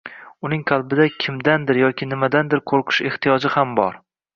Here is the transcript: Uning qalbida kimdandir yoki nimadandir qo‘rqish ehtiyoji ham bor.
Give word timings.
Uning 0.47 0.63
qalbida 0.71 1.05
kimdandir 1.25 1.81
yoki 1.83 2.11
nimadandir 2.15 2.67
qo‘rqish 2.75 3.07
ehtiyoji 3.13 3.59
ham 3.61 3.83
bor. 3.83 4.07